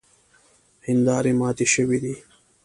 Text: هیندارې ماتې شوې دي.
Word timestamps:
هیندارې 0.87 1.31
ماتې 1.39 1.65
شوې 1.73 1.97
دي. 2.03 2.15